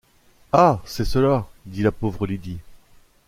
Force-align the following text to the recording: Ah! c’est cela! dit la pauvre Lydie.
Ah! 0.51 0.81
c’est 0.83 1.05
cela! 1.05 1.47
dit 1.67 1.83
la 1.83 1.91
pauvre 1.91 2.25
Lydie. 2.25 2.57